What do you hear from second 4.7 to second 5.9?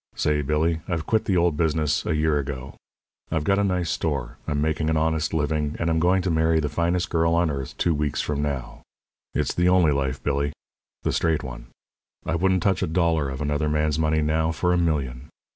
an honest living,